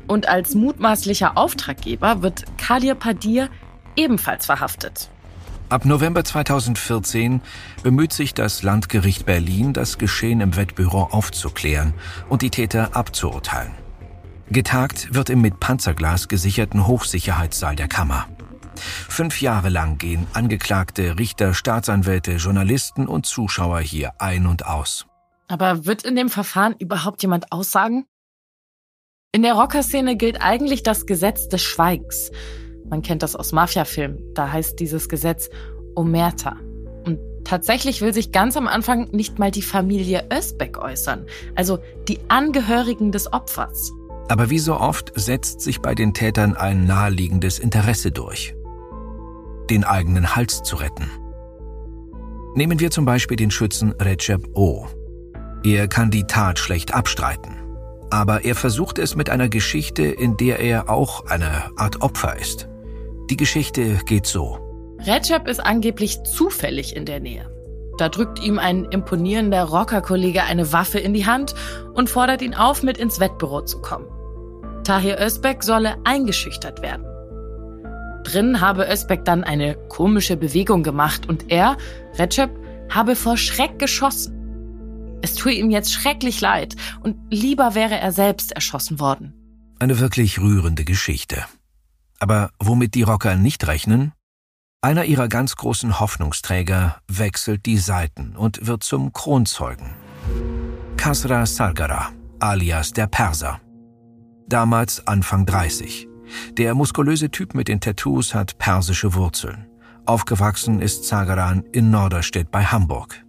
Und 0.06 0.30
als 0.30 0.54
mutmaßlicher 0.54 1.36
Auftraggeber 1.36 2.22
wird 2.22 2.44
Kadir 2.56 2.94
Padir 2.94 3.50
ebenfalls 3.94 4.46
verhaftet. 4.46 5.10
Ab 5.68 5.84
November 5.84 6.24
2014 6.24 7.42
bemüht 7.82 8.14
sich 8.14 8.32
das 8.32 8.62
Landgericht 8.62 9.26
Berlin, 9.26 9.74
das 9.74 9.98
Geschehen 9.98 10.40
im 10.40 10.56
Wettbüro 10.56 11.02
aufzuklären 11.02 11.92
und 12.30 12.40
die 12.40 12.50
Täter 12.50 12.96
abzuurteilen. 12.96 13.85
Getagt 14.50 15.12
wird 15.12 15.28
im 15.28 15.40
mit 15.40 15.58
Panzerglas 15.58 16.28
gesicherten 16.28 16.86
Hochsicherheitssaal 16.86 17.74
der 17.74 17.88
Kammer. 17.88 18.28
Fünf 18.76 19.40
Jahre 19.40 19.70
lang 19.70 19.98
gehen 19.98 20.26
Angeklagte, 20.34 21.18
Richter, 21.18 21.52
Staatsanwälte, 21.54 22.32
Journalisten 22.32 23.08
und 23.08 23.26
Zuschauer 23.26 23.80
hier 23.80 24.20
ein 24.20 24.46
und 24.46 24.66
aus. 24.66 25.06
Aber 25.48 25.86
wird 25.86 26.04
in 26.04 26.16
dem 26.16 26.28
Verfahren 26.28 26.74
überhaupt 26.78 27.22
jemand 27.22 27.50
aussagen? 27.52 28.06
In 29.32 29.42
der 29.42 29.54
Rockerszene 29.54 30.16
gilt 30.16 30.40
eigentlich 30.40 30.82
das 30.82 31.06
Gesetz 31.06 31.48
des 31.48 31.62
Schweigens. 31.62 32.30
Man 32.88 33.02
kennt 33.02 33.22
das 33.22 33.34
aus 33.34 33.52
Mafia-Filmen. 33.52 34.34
Da 34.34 34.52
heißt 34.52 34.78
dieses 34.78 35.08
Gesetz 35.08 35.48
Omerta. 35.96 36.56
Und 37.04 37.18
tatsächlich 37.44 38.00
will 38.00 38.14
sich 38.14 38.32
ganz 38.32 38.56
am 38.56 38.68
Anfang 38.68 39.08
nicht 39.10 39.38
mal 39.38 39.50
die 39.50 39.62
Familie 39.62 40.28
Özbeck 40.32 40.78
äußern, 40.78 41.26
also 41.54 41.78
die 42.08 42.20
Angehörigen 42.28 43.12
des 43.12 43.32
Opfers. 43.32 43.92
Aber 44.28 44.50
wie 44.50 44.58
so 44.58 44.78
oft 44.78 45.12
setzt 45.14 45.60
sich 45.60 45.80
bei 45.80 45.94
den 45.94 46.12
Tätern 46.12 46.56
ein 46.56 46.84
naheliegendes 46.84 47.58
Interesse 47.58 48.10
durch. 48.10 48.54
Den 49.70 49.84
eigenen 49.84 50.34
Hals 50.34 50.62
zu 50.62 50.76
retten. 50.76 51.10
Nehmen 52.54 52.80
wir 52.80 52.90
zum 52.90 53.04
Beispiel 53.04 53.36
den 53.36 53.50
Schützen 53.50 53.92
Recep 53.92 54.48
O. 54.56 54.86
Er 55.62 55.88
kann 55.88 56.10
die 56.10 56.24
Tat 56.24 56.58
schlecht 56.58 56.94
abstreiten. 56.94 57.56
Aber 58.10 58.44
er 58.44 58.54
versucht 58.54 58.98
es 58.98 59.16
mit 59.16 59.30
einer 59.30 59.48
Geschichte, 59.48 60.04
in 60.04 60.36
der 60.36 60.60
er 60.60 60.88
auch 60.88 61.26
eine 61.26 61.70
Art 61.76 62.02
Opfer 62.02 62.38
ist. 62.38 62.68
Die 63.30 63.36
Geschichte 63.36 63.98
geht 64.06 64.26
so. 64.26 64.58
Recep 65.00 65.46
ist 65.48 65.60
angeblich 65.60 66.22
zufällig 66.22 66.96
in 66.96 67.04
der 67.04 67.20
Nähe. 67.20 67.50
Da 67.98 68.08
drückt 68.08 68.42
ihm 68.42 68.58
ein 68.58 68.84
imponierender 68.84 69.64
Rockerkollege 69.64 70.42
eine 70.44 70.72
Waffe 70.72 70.98
in 70.98 71.14
die 71.14 71.26
Hand 71.26 71.54
und 71.94 72.10
fordert 72.10 72.42
ihn 72.42 72.54
auf, 72.54 72.82
mit 72.82 72.98
ins 72.98 73.20
Wettbüro 73.20 73.62
zu 73.62 73.80
kommen. 73.80 74.06
Tahir 74.86 75.18
Özbek 75.20 75.64
solle 75.64 75.96
eingeschüchtert 76.04 76.80
werden. 76.80 77.04
Drin 78.22 78.60
habe 78.60 78.88
Özbek 78.88 79.24
dann 79.24 79.42
eine 79.42 79.74
komische 79.88 80.36
Bewegung 80.36 80.84
gemacht 80.84 81.28
und 81.28 81.50
er, 81.50 81.76
Recep, 82.14 82.50
habe 82.88 83.16
vor 83.16 83.36
Schreck 83.36 83.80
geschossen. 83.80 85.18
Es 85.22 85.34
tue 85.34 85.54
ihm 85.54 85.70
jetzt 85.70 85.92
schrecklich 85.92 86.40
leid 86.40 86.76
und 87.02 87.16
lieber 87.30 87.74
wäre 87.74 87.98
er 87.98 88.12
selbst 88.12 88.52
erschossen 88.52 89.00
worden. 89.00 89.34
Eine 89.80 89.98
wirklich 89.98 90.38
rührende 90.38 90.84
Geschichte. 90.84 91.44
Aber 92.20 92.50
womit 92.60 92.94
die 92.94 93.02
Rocker 93.02 93.34
nicht 93.34 93.66
rechnen? 93.66 94.12
Einer 94.82 95.04
ihrer 95.04 95.26
ganz 95.26 95.56
großen 95.56 95.98
Hoffnungsträger 95.98 97.00
wechselt 97.08 97.66
die 97.66 97.78
Seiten 97.78 98.36
und 98.36 98.68
wird 98.68 98.84
zum 98.84 99.12
Kronzeugen. 99.12 99.94
Kasra 100.96 101.44
Sargara, 101.44 102.10
alias 102.38 102.92
der 102.92 103.08
Perser. 103.08 103.60
Damals 104.48 105.06
Anfang 105.06 105.46
30. 105.46 106.08
Der 106.52 106.74
muskulöse 106.74 107.30
Typ 107.30 107.54
mit 107.54 107.68
den 107.68 107.80
Tattoos 107.80 108.34
hat 108.34 108.58
persische 108.58 109.14
Wurzeln. 109.14 109.66
Aufgewachsen 110.04 110.80
ist 110.80 111.04
Zagaran 111.04 111.64
in 111.72 111.90
Norderstedt 111.90 112.50
bei 112.50 112.64
Hamburg. 112.64 113.24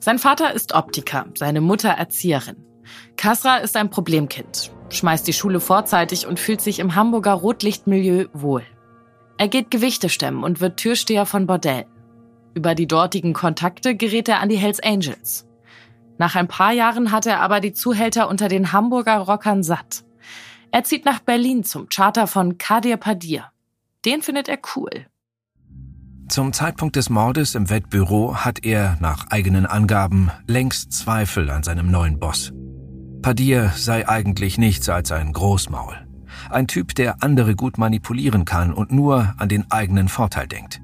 Sein 0.00 0.18
Vater 0.18 0.52
ist 0.52 0.74
Optiker, 0.74 1.26
seine 1.36 1.60
Mutter 1.60 1.90
Erzieherin. 1.90 2.56
Kasra 3.16 3.58
ist 3.58 3.76
ein 3.76 3.90
Problemkind 3.90 4.72
schmeißt 4.94 5.26
die 5.26 5.32
Schule 5.32 5.60
vorzeitig 5.60 6.26
und 6.26 6.38
fühlt 6.38 6.60
sich 6.60 6.78
im 6.78 6.94
Hamburger 6.94 7.32
Rotlichtmilieu 7.32 8.26
wohl. 8.32 8.62
Er 9.38 9.48
geht 9.48 9.70
Gewichte 9.70 10.08
stemmen 10.08 10.44
und 10.44 10.60
wird 10.60 10.76
Türsteher 10.76 11.26
von 11.26 11.46
Bordellen. 11.46 11.86
Über 12.54 12.74
die 12.74 12.86
dortigen 12.86 13.32
Kontakte 13.32 13.96
gerät 13.96 14.28
er 14.28 14.40
an 14.40 14.48
die 14.48 14.56
Hells 14.56 14.80
Angels. 14.80 15.46
Nach 16.18 16.36
ein 16.36 16.48
paar 16.48 16.72
Jahren 16.72 17.10
hat 17.10 17.26
er 17.26 17.40
aber 17.40 17.60
die 17.60 17.72
Zuhälter 17.72 18.28
unter 18.28 18.48
den 18.48 18.72
Hamburger 18.72 19.18
Rockern 19.18 19.62
satt. 19.62 20.04
Er 20.74 20.84
zieht 20.84 21.04
nach 21.04 21.20
Berlin 21.20 21.64
zum 21.64 21.90
Charter 21.90 22.26
von 22.26 22.56
Kadir 22.56 22.96
Padir. 22.96 23.44
Den 24.06 24.22
findet 24.22 24.48
er 24.48 24.58
cool. 24.74 25.06
Zum 26.28 26.54
Zeitpunkt 26.54 26.96
des 26.96 27.10
Mordes 27.10 27.54
im 27.54 27.68
Wettbüro 27.68 28.36
hat 28.36 28.64
er 28.64 28.96
nach 28.98 29.26
eigenen 29.28 29.66
Angaben 29.66 30.30
längst 30.46 30.92
Zweifel 30.92 31.50
an 31.50 31.62
seinem 31.62 31.90
neuen 31.90 32.18
Boss. 32.18 32.52
Padir 33.20 33.70
sei 33.76 34.08
eigentlich 34.08 34.56
nichts 34.56 34.88
als 34.88 35.12
ein 35.12 35.34
Großmaul. 35.34 35.94
Ein 36.48 36.68
Typ, 36.68 36.94
der 36.94 37.22
andere 37.22 37.54
gut 37.54 37.76
manipulieren 37.76 38.46
kann 38.46 38.72
und 38.72 38.90
nur 38.90 39.34
an 39.36 39.50
den 39.50 39.70
eigenen 39.70 40.08
Vorteil 40.08 40.48
denkt. 40.48 40.80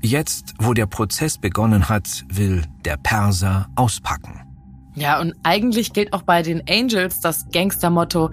Jetzt, 0.00 0.54
wo 0.58 0.74
der 0.74 0.86
Prozess 0.86 1.38
begonnen 1.38 1.88
hat, 1.88 2.24
will 2.28 2.64
der 2.84 2.96
Perser 2.96 3.68
auspacken. 3.76 4.40
Ja, 4.94 5.20
und 5.20 5.34
eigentlich 5.42 5.92
gilt 5.92 6.12
auch 6.12 6.22
bei 6.22 6.42
den 6.42 6.62
Angels 6.68 7.20
das 7.20 7.48
Gangstermotto 7.50 8.30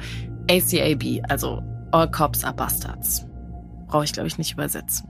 ACAB, 0.49 1.21
also 1.29 1.61
All 1.91 2.09
Cops 2.09 2.43
are 2.43 2.53
Bastards. 2.53 3.25
Brauche 3.87 4.03
ich, 4.03 4.13
glaube 4.13 4.27
ich, 4.27 4.37
nicht 4.37 4.53
übersetzen. 4.53 5.07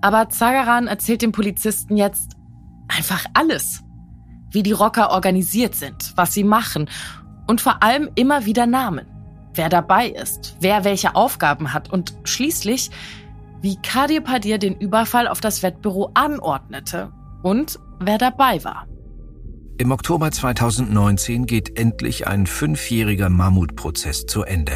Aber 0.00 0.28
Zagaran 0.28 0.86
erzählt 0.86 1.22
den 1.22 1.32
Polizisten 1.32 1.96
jetzt 1.96 2.36
einfach 2.88 3.24
alles. 3.34 3.82
Wie 4.50 4.62
die 4.62 4.72
Rocker 4.72 5.10
organisiert 5.10 5.74
sind, 5.74 6.12
was 6.16 6.32
sie 6.32 6.44
machen 6.44 6.88
und 7.46 7.60
vor 7.60 7.82
allem 7.82 8.10
immer 8.14 8.46
wieder 8.46 8.66
Namen. 8.66 9.06
Wer 9.54 9.68
dabei 9.68 10.08
ist, 10.08 10.56
wer 10.60 10.84
welche 10.84 11.14
Aufgaben 11.14 11.72
hat 11.72 11.92
und 11.92 12.14
schließlich, 12.24 12.90
wie 13.62 13.76
Kadir 13.76 14.20
Padir 14.20 14.58
den 14.58 14.76
Überfall 14.76 15.28
auf 15.28 15.40
das 15.40 15.62
Wettbüro 15.62 16.10
anordnete 16.14 17.12
und 17.42 17.78
wer 17.98 18.18
dabei 18.18 18.62
war. 18.64 18.86
Im 19.78 19.92
Oktober 19.92 20.30
2019 20.30 21.44
geht 21.44 21.78
endlich 21.78 22.26
ein 22.26 22.46
fünfjähriger 22.46 23.28
Mammutprozess 23.28 24.24
zu 24.24 24.42
Ende. 24.42 24.72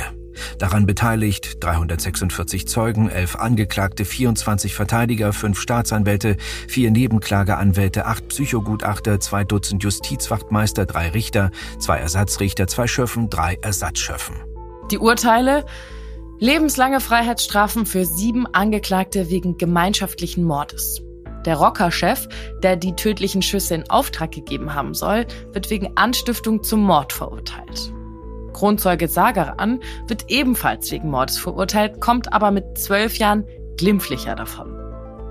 Daran 0.59 0.85
beteiligt 0.85 1.64
346 1.64 2.69
Zeugen, 2.69 3.09
11 3.09 3.37
Angeklagte, 3.37 4.04
24 4.04 4.75
Verteidiger, 4.75 5.33
5 5.33 5.59
Staatsanwälte, 5.59 6.37
4 6.69 6.90
Nebenklageanwälte, 6.90 8.04
8 8.04 8.28
Psychogutachter, 8.28 9.19
2 9.21 9.45
Dutzend 9.45 9.83
Justizwachtmeister, 9.83 10.85
3 10.85 11.09
Richter, 11.11 11.50
2 11.78 11.97
Ersatzrichter, 11.97 12.66
2 12.66 12.87
Schöffen, 12.87 13.30
3 13.30 13.59
Ersatzschöffen. 13.62 14.37
Die 14.90 14.99
Urteile? 14.99 15.64
Lebenslange 16.40 17.00
Freiheitsstrafen 17.00 17.87
für 17.87 18.04
sieben 18.04 18.47
Angeklagte 18.47 19.30
wegen 19.30 19.57
gemeinschaftlichen 19.57 20.45
Mordes. 20.45 21.02
Der 21.44 21.56
Rockerchef, 21.56 22.28
der 22.62 22.76
die 22.76 22.94
tödlichen 22.94 23.42
Schüsse 23.42 23.75
in 23.75 23.90
Auftrag 23.90 24.32
gegeben 24.32 24.75
haben 24.75 24.94
soll, 24.94 25.26
wird 25.52 25.70
wegen 25.70 25.97
Anstiftung 25.97 26.62
zum 26.62 26.82
Mord 26.82 27.12
verurteilt. 27.12 27.92
Kronzeuge 28.52 29.09
Sagaran 29.09 29.80
wird 30.06 30.26
ebenfalls 30.28 30.90
wegen 30.90 31.11
Mordes 31.11 31.38
verurteilt, 31.38 32.00
kommt 32.00 32.32
aber 32.32 32.50
mit 32.50 32.76
zwölf 32.78 33.16
Jahren 33.16 33.44
glimpflicher 33.76 34.35
davon. 34.35 34.76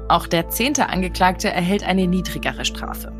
Auch 0.07 0.25
der 0.25 0.49
zehnte 0.49 0.89
Angeklagte 0.89 1.49
erhält 1.49 1.83
eine 1.83 2.07
niedrigere 2.07 2.65
Strafe. 2.65 3.11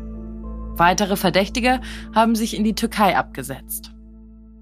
Weitere 0.74 1.16
Verdächtige 1.16 1.80
haben 2.14 2.34
sich 2.34 2.56
in 2.56 2.64
die 2.64 2.74
Türkei 2.74 3.16
abgesetzt. 3.16 3.92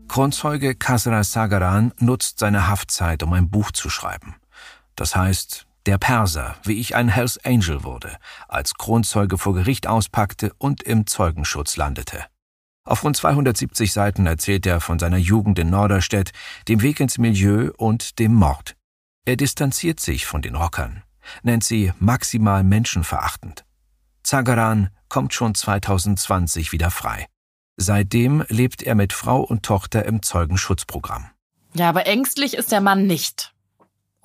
Kronzeuge 0.09 0.75
Kasra 0.75 1.23
Sagaran 1.23 1.93
nutzt 1.99 2.41
seine 2.41 2.69
Haftzeit, 2.69 3.23
um 3.23 3.33
ein 3.33 3.49
Buch 3.51 3.71
zu 3.71 3.89
schreiben. 3.89 4.37
Das 4.97 5.15
heißt, 5.15 5.68
der 5.89 5.97
Perser, 5.97 6.55
wie 6.65 6.79
ich 6.79 6.95
ein 6.95 7.09
Hells 7.09 7.43
Angel 7.47 7.83
wurde, 7.83 8.19
als 8.47 8.75
Kronzeuge 8.75 9.39
vor 9.39 9.55
Gericht 9.55 9.87
auspackte 9.87 10.53
und 10.59 10.83
im 10.83 11.07
Zeugenschutz 11.07 11.79
landete. 11.79 12.27
Auf 12.85 13.05
rund 13.05 13.17
270 13.17 13.91
Seiten 13.91 14.27
erzählt 14.27 14.67
er 14.67 14.83
von 14.83 14.99
seiner 14.99 15.17
Jugend 15.17 15.59
in 15.59 15.71
Norderstedt, 15.71 16.33
dem 16.69 16.83
Weg 16.83 17.01
ins 17.01 17.17
Milieu 17.17 17.71
und 17.79 18.19
dem 18.19 18.35
Mord. 18.35 18.77
Er 19.25 19.37
distanziert 19.37 19.99
sich 19.99 20.27
von 20.27 20.43
den 20.43 20.57
Rockern, 20.57 21.05
nennt 21.43 21.65
sie 21.65 21.95
maximal 21.99 22.63
menschenverachtend. 22.65 23.65
Zagaran 24.23 24.91
kommt 25.09 25.33
schon 25.33 25.55
2020 25.55 26.71
wieder 26.71 26.91
frei. 26.91 27.25
Seitdem 27.79 28.45
lebt 28.49 28.83
er 28.83 28.95
mit 28.95 29.15
Frau 29.15 29.41
und 29.41 29.63
Tochter 29.63 30.05
im 30.05 30.21
Zeugenschutzprogramm. 30.21 31.31
Ja, 31.73 31.89
aber 31.89 32.07
ängstlich 32.07 32.59
ist 32.59 32.73
der 32.73 32.83
Mann 32.83 33.07
nicht. 33.07 33.55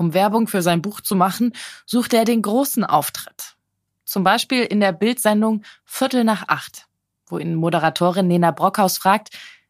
Um 0.04 0.14
Werbung 0.14 0.48
für 0.48 0.62
sein 0.62 0.82
Buch 0.82 1.00
zu 1.00 1.16
machen, 1.16 1.54
sucht 1.86 2.14
er 2.14 2.26
den 2.26 2.42
großen 2.42 2.84
Auftritt. 2.84 3.56
Zum 4.04 4.26
Beispiel 4.26 4.64
in 4.64 4.82
der 4.82 4.92
Bildsendung 4.92 5.62
Viertel 5.86 6.26
nach 6.26 6.50
acht, 6.50 6.88
wo 7.28 7.38
ihn 7.38 7.56
Moderatorin 7.56 8.28
Nena 8.28 8.52
Brockhaus 8.52 8.98
fragt, 8.98 9.30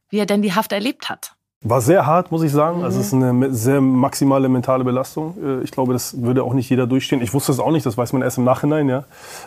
wie 0.09 0.17
er 0.17 0.25
denn 0.25 0.41
die 0.41 0.55
Haft 0.55 0.71
erlebt 0.71 1.07
hat. 1.07 1.33
War 1.61 1.81
sehr 1.81 2.07
hart, 2.07 2.31
muss 2.31 2.41
ich 2.41 2.51
sagen. 2.51 2.79
Mhm. 2.79 2.83
Also 2.83 2.99
es 2.99 3.07
ist 3.07 3.13
eine 3.13 3.53
sehr 3.53 3.79
maximale 3.79 4.49
mentale 4.49 4.83
Belastung. 4.83 5.37
Äh, 5.39 5.63
ich 5.63 5.69
glaube, 5.69 5.93
das 5.93 6.19
würde 6.19 6.43
auch 6.43 6.55
nicht 6.55 6.67
jeder 6.67 6.87
durchstehen. 6.87 7.21
Ich 7.21 7.31
wusste 7.35 7.51
es 7.51 7.59
auch 7.59 7.71
nicht, 7.71 7.85
das 7.85 7.95
weiß 7.95 8.11
man 8.13 8.23
erst 8.23 8.39
im 8.39 8.43
Nachhinein. 8.43 8.89
Ja. 8.89 9.03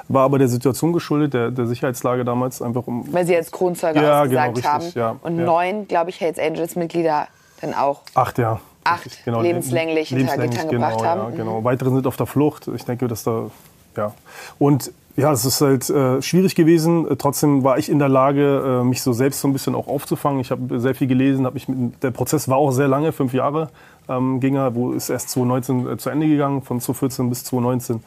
War 0.06 0.22
aber 0.22 0.38
der 0.38 0.46
Situation 0.46 0.92
geschuldet, 0.92 1.34
der, 1.34 1.50
der 1.50 1.66
Sicherheitslage 1.66 2.24
damals 2.24 2.62
einfach 2.62 2.86
um. 2.86 3.12
Weil 3.12 3.26
Sie 3.26 3.34
als 3.34 3.50
Kronzeuge 3.50 4.00
ja, 4.00 4.22
ausgesagt 4.22 4.54
genau, 4.54 4.54
richtig, 4.54 4.64
haben. 4.64 4.92
Ja, 4.94 5.16
Und 5.20 5.36
ja. 5.40 5.44
neun, 5.44 5.88
glaube 5.88 6.10
ich, 6.10 6.20
Hells 6.20 6.38
Angels-Mitglieder 6.38 7.26
dann 7.60 7.74
auch. 7.74 8.02
Acht, 8.14 8.38
ja. 8.38 8.60
Acht 8.86 9.24
genau. 9.24 9.40
lebenslänglich 9.42 10.08
hinter 10.08 10.36
Gittern 10.38 10.68
genau, 10.68 10.88
gebracht 10.88 11.04
haben. 11.04 11.20
Ja, 11.20 11.28
Mhm. 11.28 11.36
genau. 11.36 11.64
Weitere 11.64 11.90
sind 11.90 12.06
auf 12.06 12.16
der 12.16 12.26
Flucht. 12.26 12.68
Ich 12.74 12.84
denke, 12.84 13.08
dass 13.08 13.24
da, 13.24 13.50
ja. 13.96 14.12
Und 14.58 14.92
ja, 15.16 15.32
es 15.32 15.46
ist 15.46 15.60
halt 15.62 15.88
äh, 15.88 16.20
schwierig 16.20 16.54
gewesen. 16.54 17.10
Äh, 17.10 17.16
Trotzdem 17.16 17.64
war 17.64 17.78
ich 17.78 17.88
in 17.88 17.98
der 17.98 18.10
Lage, 18.10 18.80
äh, 18.82 18.84
mich 18.84 19.00
so 19.02 19.12
selbst 19.12 19.40
so 19.40 19.48
ein 19.48 19.52
bisschen 19.54 19.74
auch 19.74 19.88
aufzufangen. 19.88 20.40
Ich 20.40 20.50
habe 20.50 20.78
sehr 20.78 20.94
viel 20.94 21.06
gelesen. 21.06 21.46
Hab 21.46 21.54
mich 21.54 21.68
mit, 21.68 22.02
der 22.02 22.10
Prozess 22.10 22.48
war 22.48 22.58
auch 22.58 22.70
sehr 22.70 22.88
lange, 22.88 23.12
fünf 23.12 23.32
Jahre 23.32 23.70
ähm, 24.08 24.40
ging 24.40 24.56
er, 24.56 24.74
wo 24.74 24.92
ist 24.92 25.10
erst 25.10 25.30
2019 25.30 25.88
äh, 25.92 25.96
zu 25.96 26.10
Ende 26.10 26.28
gegangen, 26.28 26.62
von 26.62 26.80
2014 26.80 27.28
bis 27.28 27.44
2019. 27.44 28.02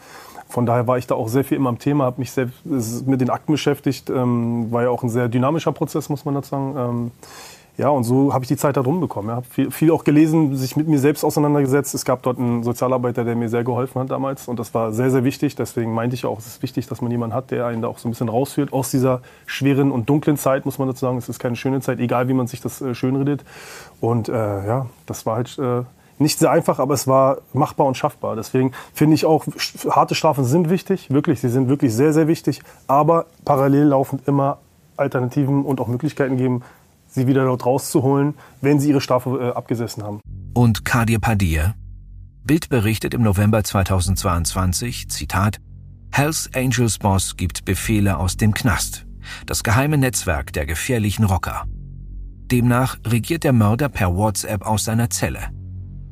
Von 0.47 0.65
daher 0.65 0.87
war 0.87 0.97
ich 0.97 1.05
da 1.05 1.15
auch 1.15 1.27
sehr 1.27 1.43
viel 1.43 1.57
immer 1.57 1.69
am 1.69 1.77
Thema, 1.77 2.05
habe 2.05 2.19
mich 2.19 2.31
selbst 2.31 2.55
mit 3.05 3.21
den 3.21 3.29
Akten 3.29 3.51
beschäftigt. 3.51 4.09
Ähm, 4.09 4.71
war 4.71 4.83
ja 4.83 4.89
auch 4.89 5.03
ein 5.03 5.09
sehr 5.09 5.29
dynamischer 5.29 5.71
Prozess, 5.71 6.09
muss 6.09 6.25
man 6.25 6.33
dazu 6.33 6.49
sagen. 6.49 6.75
Ähm, 6.77 7.11
ja, 7.79 7.87
und 7.87 8.03
so 8.03 8.33
habe 8.33 8.43
ich 8.43 8.49
die 8.49 8.57
Zeit 8.57 8.75
da 8.75 8.83
drum 8.83 8.99
bekommen. 8.99 9.29
Ja. 9.29 9.37
Habe 9.37 9.45
viel, 9.49 9.71
viel 9.71 9.91
auch 9.91 10.03
gelesen, 10.03 10.57
sich 10.57 10.75
mit 10.75 10.89
mir 10.89 10.99
selbst 10.99 11.23
auseinandergesetzt. 11.23 11.95
Es 11.95 12.03
gab 12.03 12.21
dort 12.23 12.37
einen 12.37 12.61
Sozialarbeiter, 12.61 13.23
der 13.23 13.37
mir 13.37 13.47
sehr 13.47 13.63
geholfen 13.63 14.01
hat 14.01 14.11
damals. 14.11 14.49
Und 14.49 14.59
das 14.59 14.73
war 14.73 14.91
sehr, 14.91 15.09
sehr 15.11 15.23
wichtig. 15.23 15.55
Deswegen 15.55 15.93
meinte 15.93 16.13
ich 16.13 16.25
auch, 16.25 16.39
es 16.39 16.47
ist 16.47 16.61
wichtig, 16.61 16.87
dass 16.87 17.01
man 17.01 17.09
jemanden 17.09 17.33
hat, 17.33 17.51
der 17.51 17.67
einen 17.67 17.81
da 17.81 17.87
auch 17.87 17.97
so 17.97 18.09
ein 18.09 18.11
bisschen 18.11 18.27
rausführt 18.27 18.73
aus 18.73 18.91
dieser 18.91 19.21
schweren 19.45 19.91
und 19.91 20.09
dunklen 20.09 20.35
Zeit, 20.35 20.65
muss 20.65 20.77
man 20.77 20.89
dazu 20.89 21.05
sagen. 21.05 21.17
Es 21.17 21.29
ist 21.29 21.39
keine 21.39 21.55
schöne 21.55 21.79
Zeit, 21.79 22.01
egal 22.01 22.27
wie 22.27 22.33
man 22.33 22.47
sich 22.47 22.59
das 22.59 22.81
äh, 22.81 22.93
schönredet. 22.93 23.45
Und 24.01 24.27
äh, 24.27 24.33
ja, 24.33 24.87
das 25.05 25.25
war 25.25 25.37
halt 25.37 25.57
äh, 25.57 25.83
nicht 26.17 26.37
sehr 26.37 26.51
einfach, 26.51 26.79
aber 26.79 26.95
es 26.95 27.07
war 27.07 27.37
machbar 27.53 27.87
und 27.87 27.95
schaffbar. 27.95 28.35
Deswegen 28.35 28.73
finde 28.93 29.15
ich 29.15 29.25
auch, 29.25 29.45
harte 29.89 30.15
Strafen 30.15 30.43
sind 30.43 30.69
wichtig, 30.69 31.11
wirklich, 31.11 31.39
sie 31.39 31.47
sind 31.47 31.69
wirklich 31.69 31.93
sehr, 31.93 32.11
sehr 32.11 32.27
wichtig. 32.27 32.61
Aber 32.87 33.27
parallel 33.45 33.85
laufend 33.85 34.27
immer 34.27 34.57
Alternativen 34.97 35.63
und 35.63 35.79
auch 35.79 35.87
Möglichkeiten 35.87 36.35
geben, 36.35 36.61
sie 37.09 37.27
wieder 37.27 37.45
dort 37.45 37.65
rauszuholen, 37.65 38.35
wenn 38.61 38.79
sie 38.79 38.89
ihre 38.89 39.01
Strafe 39.01 39.29
äh, 39.39 39.57
abgesessen 39.57 40.03
haben. 40.03 40.21
Und 40.53 40.85
Kadir 40.85 41.19
Padir? 41.19 41.75
Bild 42.43 42.69
berichtet 42.69 43.13
im 43.13 43.21
November 43.21 43.63
2022, 43.63 45.09
Zitat, 45.09 45.57
Hells 46.11 46.49
Angels 46.55 46.97
Boss 46.97 47.37
gibt 47.37 47.65
Befehle 47.65 48.17
aus 48.17 48.37
dem 48.37 48.53
Knast. 48.53 49.05
Das 49.45 49.63
geheime 49.63 49.97
Netzwerk 49.97 50.53
der 50.53 50.65
gefährlichen 50.65 51.25
Rocker. 51.25 51.65
Demnach 52.51 52.97
regiert 53.05 53.43
der 53.43 53.53
Mörder 53.53 53.89
per 53.89 54.15
WhatsApp 54.15 54.65
aus 54.65 54.85
seiner 54.85 55.09
Zelle. 55.09 55.49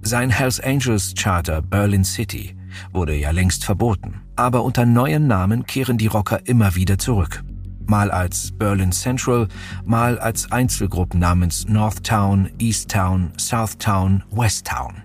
Sein 0.01 0.30
Hells 0.30 0.60
Angels 0.60 1.13
Charter 1.16 1.62
Berlin 1.62 2.04
City 2.04 2.56
wurde 2.94 3.16
ja 3.16 3.32
längst 3.32 3.66
verboten, 3.66 4.22
aber 4.36 4.63
unter 4.63 4.86
neuen 4.86 5.25
Namen 5.25 5.66
kehren 5.66 5.98
die 5.98 6.08
Rocker 6.08 6.46
immer 6.46 6.75
wieder 6.75 7.00
zurück. 7.00 7.44
Mal 7.88 8.12
als 8.12 8.51
Berlin 8.51 8.91
Central, 8.91 9.48
mal 9.86 10.20
als 10.20 10.51
Einzelgruppen 10.51 11.20
namens 11.20 11.67
Northtown, 11.67 12.50
Easttown, 12.60 13.32
Southtown, 13.38 14.24
Westtown. 14.32 15.03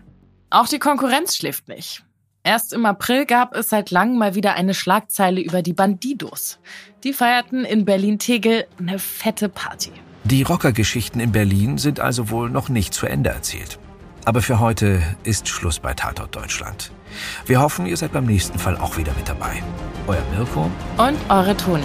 Auch 0.51 0.69
die 0.69 0.79
Konkurrenz 0.79 1.37
schläft 1.37 1.69
nicht. 1.69 2.05
Erst 2.45 2.73
im 2.73 2.85
April 2.87 3.25
gab 3.25 3.55
es 3.55 3.69
seit 3.69 3.91
langem 3.91 4.19
mal 4.19 4.35
wieder 4.35 4.55
eine 4.55 4.75
Schlagzeile 4.75 5.41
über 5.41 5.63
die 5.63 5.73
Bandidos. 5.73 6.59
Die 7.05 7.13
feierten 7.13 7.65
in 7.65 7.85
Berlin-Tegel 7.85 8.67
eine 8.79 8.99
fette 8.99 9.49
Party. 9.49 9.93
Die 10.25 10.43
Rockergeschichten 10.43 11.21
in 11.21 11.33
Berlin 11.33 11.79
sind 11.79 12.01
also 12.01 12.31
wohl 12.31 12.51
noch 12.51 12.69
nicht 12.69 12.95
zu 12.95 13.07
Ende 13.07 13.31
erzählt. 13.31 13.79
Aber 14.25 14.43
für 14.43 14.61
heute 14.61 15.03
ist 15.25 15.49
Schluss 15.49 15.79
bei 15.79 15.95
Tatort 15.95 16.35
Deutschland. 16.35 16.93
Wir 17.47 17.61
hoffen, 17.61 17.87
ihr 17.87 17.97
seid 17.97 18.13
beim 18.13 18.27
nächsten 18.27 18.59
Fall 18.59 18.77
auch 18.77 18.97
wieder 18.97 19.13
mit 19.17 19.29
dabei. 19.29 19.63
Euer 20.07 20.23
Mirko. 20.33 20.71
Und 20.97 21.19
eure 21.29 21.57
Toni. 21.57 21.85